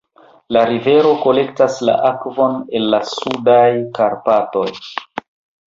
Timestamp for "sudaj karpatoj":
3.13-4.69